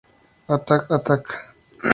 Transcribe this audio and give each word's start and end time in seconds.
Attack 0.53 0.89
Attack! 0.97 1.25